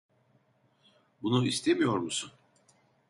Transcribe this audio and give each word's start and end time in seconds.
Bunu 1.21 1.43
istemiyor 1.47 1.97
musun? 1.97 2.31